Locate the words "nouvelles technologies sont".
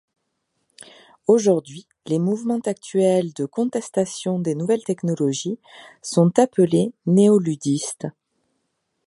4.55-6.39